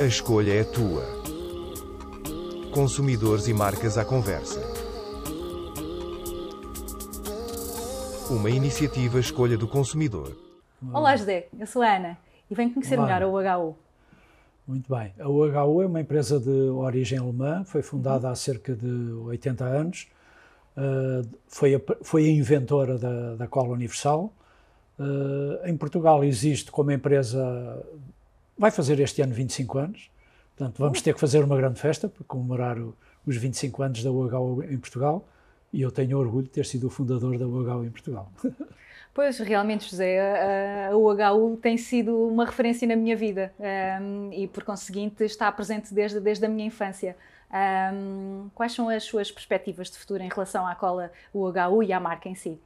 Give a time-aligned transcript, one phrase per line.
[0.00, 1.04] A escolha é tua.
[2.72, 4.60] Consumidores e marcas à conversa.
[8.30, 10.36] Uma iniciativa Escolha do Consumidor.
[10.92, 11.48] Olá, José.
[11.58, 12.18] Eu sou a Ana
[12.50, 13.06] e venho conhecer Olá.
[13.06, 13.76] melhor a UHU.
[14.66, 15.14] Muito bem.
[15.18, 20.08] A UHU é uma empresa de origem alemã, foi fundada há cerca de 80 anos.
[20.76, 24.32] Uh, foi, a, foi a inventora da, da cola universal.
[24.98, 27.82] Uh, em Portugal existe como empresa,
[28.58, 30.10] vai fazer este ano 25 anos,
[30.56, 32.94] portanto vamos ter que fazer uma grande festa para comemorar o,
[33.26, 35.26] os 25 anos da UHU em Portugal
[35.72, 38.32] e eu tenho orgulho de ter sido o fundador da UHU em Portugal.
[39.14, 40.20] Pois, realmente, José,
[40.90, 43.52] a, UHU tem sido uma referência na minha vida
[44.00, 47.16] um, e, por conseguinte, está presente desde, desde a minha infância.
[47.50, 51.98] Um, quais são as suas perspectivas de futuro em relação à cola UHU e à
[51.98, 52.60] marca em si?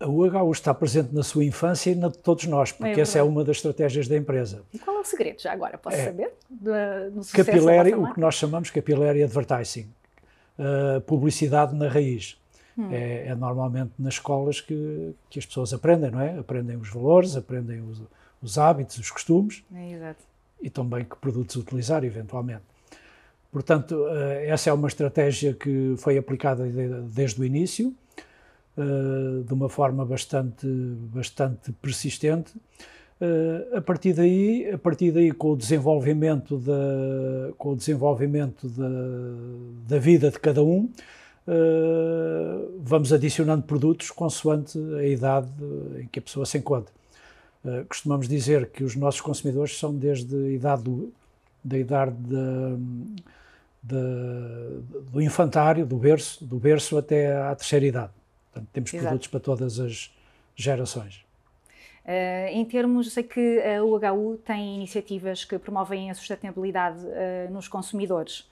[0.00, 3.18] A UHU está presente na sua infância e na de todos nós, porque É essa
[3.18, 4.62] é uma das estratégias da empresa.
[4.72, 5.76] E qual é o segredo, já agora?
[5.76, 6.04] Posso É.
[6.04, 6.32] saber?
[6.48, 6.70] Do,
[7.10, 7.30] do vossa
[8.10, 9.88] o que nós chamamos capillary advertising,
[10.58, 12.36] uh, publicidade na raiz.
[12.76, 12.90] Hum.
[12.92, 16.38] É, é normalmente nas escolas que, que as pessoas aprendem, não é?
[16.38, 18.00] Aprendem os valores, aprendem os,
[18.40, 20.22] os hábitos, os costumes É, exato.
[20.62, 22.62] e também que produtos utilizar, eventualmente.
[23.50, 24.08] Portanto, uh,
[24.46, 27.92] essa é uma estratégia que foi aplicada de- desde o início,
[28.78, 30.66] uh, de uma forma bastante,
[31.12, 32.52] bastante persistente.
[33.20, 38.88] Uh, a partir daí, a partir daí, com o desenvolvimento da, com o desenvolvimento da,
[39.88, 40.88] da vida de cada um,
[41.48, 45.48] uh, vamos adicionando produtos consoante a idade
[46.00, 46.94] em que a pessoa se encontra.
[47.64, 51.12] Uh, costumamos dizer que os nossos consumidores são desde a idade do,
[51.64, 52.76] da idade da,
[53.82, 58.17] da- do infantário, do berço, do berço até à terceira idade.
[58.52, 59.08] Portanto, temos Exato.
[59.08, 60.10] produtos para todas as
[60.56, 61.24] gerações.
[62.04, 67.68] Uh, em termos, sei que a UHU tem iniciativas que promovem a sustentabilidade uh, nos
[67.68, 68.48] consumidores.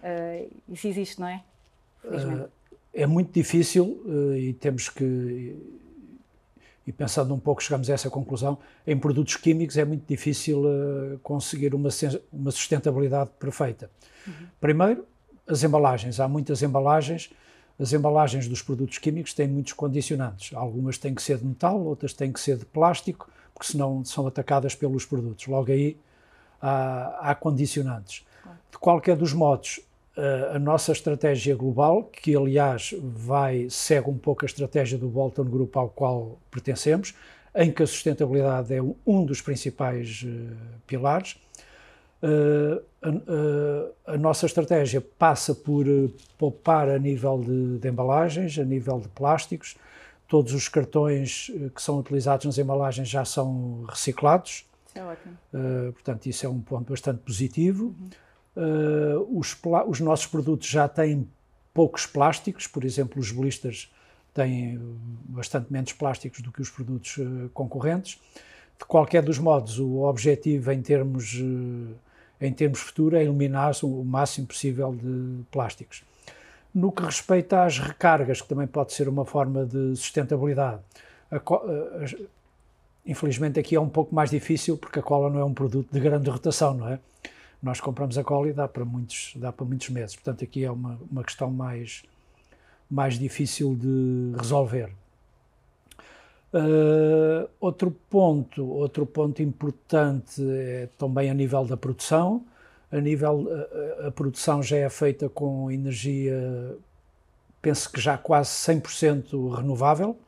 [0.00, 1.42] Uh, isso existe, não é?
[2.94, 4.02] É muito difícil
[4.36, 5.56] e temos que,
[6.86, 10.64] e pensando um pouco, chegamos a essa conclusão, em produtos químicos é muito difícil
[11.22, 11.90] conseguir uma,
[12.32, 13.90] uma sustentabilidade perfeita.
[14.60, 15.06] Primeiro,
[15.46, 16.18] as embalagens.
[16.18, 17.30] Há muitas embalagens.
[17.80, 20.54] As embalagens dos produtos químicos têm muitos condicionantes.
[20.54, 24.26] Algumas têm que ser de metal, outras têm que ser de plástico, porque senão são
[24.26, 25.46] atacadas pelos produtos.
[25.46, 25.96] Logo aí
[26.60, 28.24] há, há condicionantes.
[28.70, 29.80] De qualquer dos modos,
[30.14, 35.44] eh, a nossa estratégia global, que aliás vai, segue um pouco a estratégia do Bolton
[35.44, 37.14] Group ao qual pertencemos,
[37.54, 40.52] em que a sustentabilidade é um- dos principais eh,
[40.86, 41.38] pilares,
[42.22, 48.64] a, a- a nossa estratégia passa por uh, poupar a nível de, de embalagens, a
[48.64, 49.76] nível de plásticos.
[50.28, 55.34] Todos os cartões que são utilizados nas embalagens já são reciclados, Isso é ótimo.
[55.54, 57.94] uh, portanto, isso é um ponto bastante positivo.
[58.56, 59.56] Uh, os,
[59.88, 61.26] os nossos produtos já têm
[61.72, 63.90] poucos plásticos, por exemplo, os blisters
[64.34, 64.78] têm
[65.24, 68.20] bastante menos plásticos do que os produtos uh, concorrentes.
[68.78, 71.34] De qualquer dos modos, o objetivo em termos,
[72.40, 76.02] em termos futuro é eliminar o máximo possível de plásticos.
[76.74, 80.80] No que respeita às recargas, que também pode ser uma forma de sustentabilidade,
[81.30, 82.16] a uh, as-
[83.04, 86.00] infelizmente aqui é um pouco mais difícil porque a cola não é um produto de
[86.00, 86.98] grande rotação, não é?
[87.62, 90.70] Nós compramos a cola e dá para muitos, dá para muitos meses, portanto aqui é
[90.70, 92.02] uma, uma questão mais,
[92.90, 94.90] mais difícil de resolver.
[96.52, 102.44] Uh, outro ponto, outro ponto importante é também a nível da produção.
[102.90, 103.46] A nível
[104.00, 106.76] a, a- a produção já é feita com energia,
[107.62, 110.18] penso que já quase 100% renovável.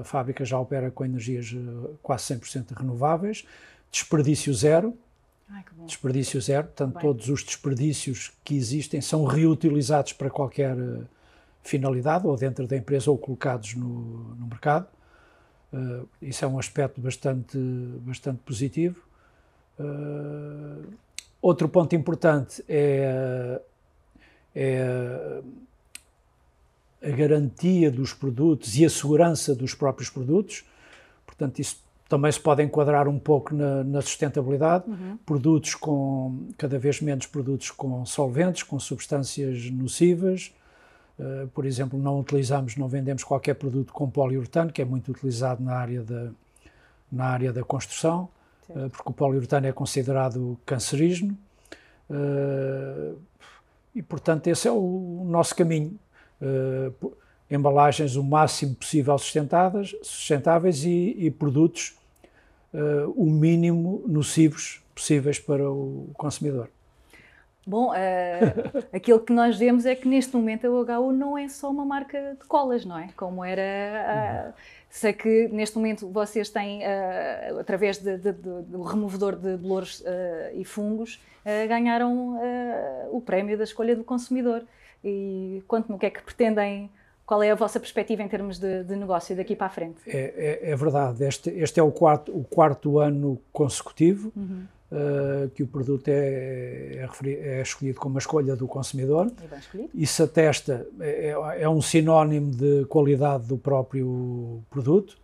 [0.00, 3.44] A fábrica já opera com energias eh, quase 100% renováveis.
[3.92, 4.94] Desperdício zero,
[5.50, 7.02] Ai, desperdício zero, portanto Bem.
[7.02, 10.74] todos os desperdícios que existem são reutilizados para qualquer
[11.62, 14.86] finalidade, ou dentro da empresa ou colocados no, no mercado.
[15.72, 17.58] Eh, isso é um aspecto bastante,
[18.00, 19.00] bastante positivo.
[19.78, 20.82] Eh,
[21.40, 23.60] outro ponto importante é,
[24.54, 25.42] é
[27.02, 30.64] a garantia dos produtos e a segurança dos próprios produtos.
[31.24, 34.84] Portanto, isso também se pode enquadrar um pouco na, na sustentabilidade.
[35.24, 40.52] Produtos com, cada vez menos produtos com solventes, com substâncias nocivas.
[41.18, 45.62] Uh, por exemplo, não utilizamos, não vendemos qualquer produto com poliuretano, que é muito utilizado
[45.62, 46.30] na área da,
[47.10, 48.28] na área da construção,
[48.68, 51.36] uh, porque o poliuretano é considerado cancerígeno.
[52.10, 53.18] Uh,
[53.94, 55.98] e, portanto, esse é o nosso caminho.
[57.50, 61.96] Embalagens o máximo possível sustentadas, sustentáveis e, e produtos
[63.16, 66.68] o mínimo nocivos possíveis para o consumidor.
[67.66, 67.94] Bom, uh,
[68.94, 72.36] aquilo que nós vemos é que neste momento a UHU não é só uma marca
[72.40, 73.08] de colas, não é?
[73.16, 74.52] Como era.
[74.52, 79.56] Uh, sei que neste momento vocês têm, uh, através de, de, de, do removedor de
[79.56, 80.02] bolores
[80.54, 81.20] e fungos,
[81.68, 82.38] ganharam
[83.10, 84.62] o prémio da escolha do consumidor.
[85.04, 86.90] E conte-me o que é que pretendem.
[87.24, 89.98] Qual é a vossa perspectiva em termos de, negócio daqui para a frente?
[90.06, 91.24] É, é, é verdade.
[91.24, 94.32] Este, este, é o quarto, o quarto ano consecutivo.
[94.36, 99.30] Uhum uh, que o produto é, é, é, escolhido como a escolha do consumidor.
[99.94, 105.16] Isso atesta, é, é, é um sinónimo de qualidade do próprio produto.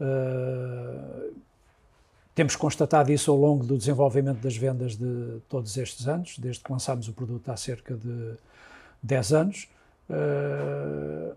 [0.00, 1.32] Uh,
[2.34, 6.72] temos constatado isso ao longo do desenvolvimento das vendas de todos estes anos, desde que
[6.72, 8.34] lançámos o produto há cerca de
[9.02, 9.68] 10 anos.
[10.08, 11.36] Uh,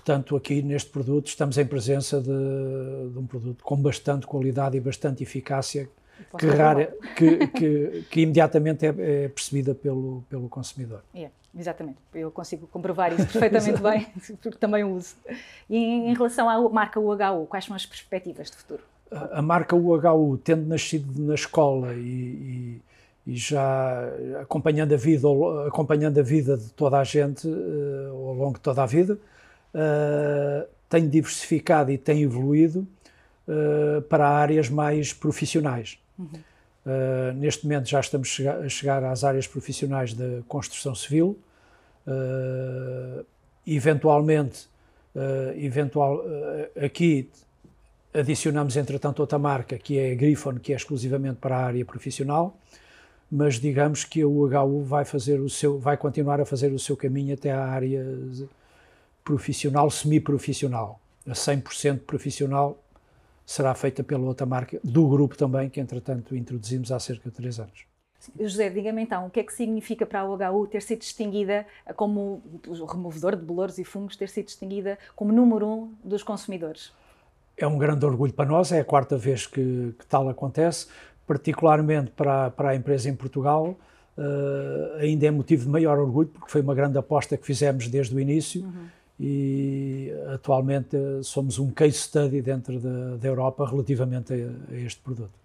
[0.00, 4.80] Portanto, aqui neste produto estamos em presença de, de um produto com bastante qualidade e
[4.80, 5.90] bastante eficácia,
[6.38, 11.02] que, rara, que, que, que, imediatamente é, é, percebida pelo, pelo consumidor.
[11.14, 14.06] É, exatamente, eu consigo comprovar isso perfeitamente bem,
[14.42, 15.14] porque também o uso.
[15.68, 18.82] E em, relação à marca UHU, quais são as perspectivas de futuro?
[19.10, 22.82] A, a marca UHU, tendo nascido na escola e, e
[23.26, 24.08] e já
[24.40, 25.28] acompanhando a vida
[25.66, 29.18] acompanhando a vida de toda a gente uh, ao longo de toda a vida
[29.74, 32.86] uh, tem diversificado e tem evoluído
[33.46, 35.98] uh, para áreas mais profissionais.
[36.18, 36.28] Uhum.
[36.86, 41.38] Uh, neste momento já estamos a chegar às áreas profissionais da construção civil.
[43.66, 44.68] eventualmente,
[45.56, 46.24] eventual,
[46.82, 47.28] aqui
[48.12, 52.56] adicionamos entretanto outra marca que é a Griffon, que é exclusivamente para a área profissional,
[53.30, 56.96] mas digamos que o HU vai fazer o seu, vai continuar a fazer o seu
[56.96, 58.04] caminho até à área
[59.30, 61.00] profissional, semi-profissional.
[61.24, 62.82] A 100% profissional
[63.46, 67.60] será feita pela outra marca do grupo também, que entretanto introduzimos há cerca de três
[67.60, 67.84] anos.
[68.38, 72.42] José, diga-me então, o que é que significa para a OHU ter sido distinguida como
[72.66, 76.92] o removedor de bolores e fungos, ter sido distinguida como número um dos consumidores?
[77.56, 80.88] É um grande orgulho para nós, é a quarta vez que, que tal acontece,
[81.26, 83.76] particularmente para, para a empresa em Portugal,
[84.18, 88.14] uh, ainda é motivo de maior orgulho, porque foi uma grande aposta que fizemos desde
[88.14, 88.62] o início.
[88.62, 95.02] Uhum e atualmente somos um case study dentro da, da Europa relativamente a, a, este
[95.02, 95.38] produto.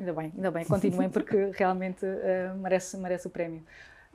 [0.00, 3.62] Ainda bem, ainda bem, continuem porque realmente uh, merece, merece o prémio.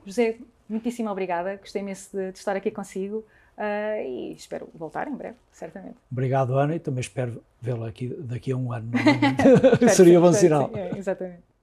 [0.04, 0.36] José,
[0.68, 3.24] muitíssimo obrigada, gostei imenso de, de estar aqui consigo
[3.56, 5.96] uh, e espero voltar em breve, certamente.
[6.12, 8.90] Obrigado, Ana, e também espero vê-la aqui daqui a um ano.
[9.96, 10.70] Seria bom sinal.
[10.74, 11.53] É, exatamente.